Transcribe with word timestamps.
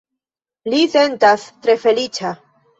Li 0.77 0.79
sentas 0.95 1.45
tre 1.69 1.79
feliĉa 1.87 2.37